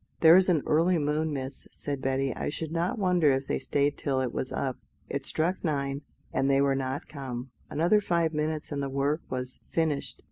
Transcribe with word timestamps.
"There 0.21 0.35
is 0.35 0.49
an 0.49 0.63
early 0.65 0.97
moon, 0.97 1.31
miss," 1.31 1.67
said 1.69 2.01
Betty; 2.01 2.35
"I 2.35 2.49
should 2.49 2.71
not 2.71 2.97
wonder 2.97 3.29
if 3.33 3.45
they 3.45 3.59
stayed 3.59 3.99
till 3.99 4.19
it 4.19 4.33
was 4.33 4.51
up." 4.51 4.77
It 5.07 5.27
struck 5.27 5.63
nine, 5.63 6.01
and 6.33 6.49
they 6.49 6.59
were 6.59 6.73
not 6.73 7.07
come; 7.07 7.51
another 7.69 8.01
five 8.01 8.33
minutes 8.33 8.71
and 8.71 8.81
the 8.81 8.89
work 8.89 9.21
was 9.29 9.59
finished. 9.69 10.19